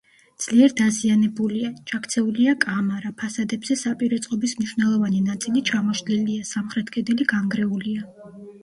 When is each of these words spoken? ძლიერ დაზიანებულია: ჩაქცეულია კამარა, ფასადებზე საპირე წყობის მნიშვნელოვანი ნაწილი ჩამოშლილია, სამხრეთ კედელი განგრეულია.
ძლიერ 0.43 0.71
დაზიანებულია: 0.77 1.69
ჩაქცეულია 1.91 2.55
კამარა, 2.65 3.11
ფასადებზე 3.21 3.79
საპირე 3.83 4.21
წყობის 4.25 4.57
მნიშვნელოვანი 4.63 5.23
ნაწილი 5.29 5.65
ჩამოშლილია, 5.73 6.51
სამხრეთ 6.57 6.95
კედელი 6.99 7.31
განგრეულია. 7.37 8.13